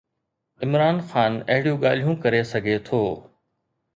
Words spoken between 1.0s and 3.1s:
خان اهڙيون ڳالهيون ڪري سگهي ٿو.